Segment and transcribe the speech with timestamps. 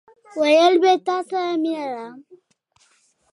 [0.39, 2.13] ويل به يې له تاسره مينه لرم!